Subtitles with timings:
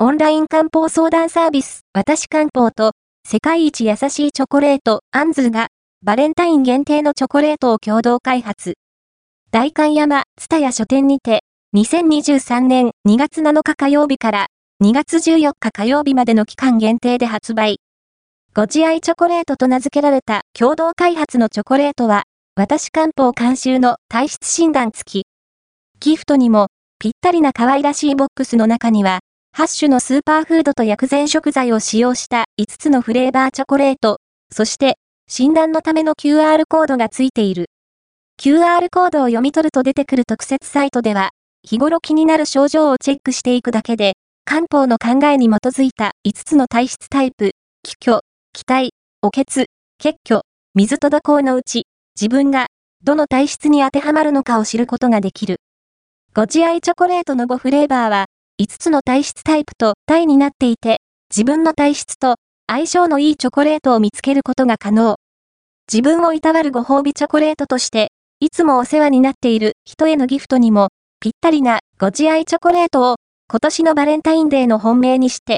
[0.00, 2.92] オンライン漢方相談サービス、私漢方と、
[3.26, 5.70] 世界一優しいチョコレート、アンズが、
[6.04, 8.74] バレンタイン限定のチョコレートを共同開発。
[9.50, 11.42] 大観山、ツタヤ書店にて、
[11.74, 14.46] 2023年2月7日火曜日から
[14.84, 17.80] 2月14日火曜日までの期間限定で発売。
[18.54, 22.22] ご自愛チョコレートと名付けられた共同開発のチョコレートは、
[22.54, 25.26] 私漢方監修の体質診断付き。
[25.98, 26.68] ギフトにも、
[27.00, 29.18] ぴったりな可愛らしいボックスの中には、
[29.56, 34.18] 8種のスーパーフードと薬膳食材を使用した5つのフレーバーチョコレート、
[34.52, 34.98] そして、
[35.28, 37.66] 診断のための QR コードがついている。
[38.40, 41.30] QR コードを読み取ると出てくる特設サイトでは、
[41.64, 44.12] 日頃気になる症状をチェックしていくだけで、
[44.44, 47.50] 漢方の考えに基づいた5つの体質タイプ、
[47.82, 48.20] 気虚、
[48.52, 48.90] 気体、
[49.22, 49.66] お血、
[49.98, 50.42] 血虚、
[50.74, 51.86] 水と土行のうち、
[52.18, 52.68] 自分が
[53.02, 55.56] どの体質に当てはまるのかを知ることができる。
[56.32, 58.26] ご自愛チョコレートの5フレーバーは、
[58.60, 60.98] 5つの体質タイプと体になっていて、
[61.30, 65.14] 自分の体質と相性のいいチョコレートを見つけることが可能。
[65.88, 68.10] 自分をいたわるご褒美チョコレートとして、
[68.40, 70.88] いつもお世話になっている人へのギフトにも、
[71.20, 73.16] ぴったりなご自愛チョコレートを、
[73.48, 75.56] 今年のバレンタインデーの本命にして、